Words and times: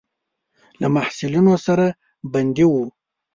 له 0.81 0.87
محصلینو 0.95 1.53
سره 1.65 1.85
بندي 2.33 2.65
وو. 2.69 2.83